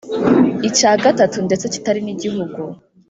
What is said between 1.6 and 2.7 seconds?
kitari n’igihugu!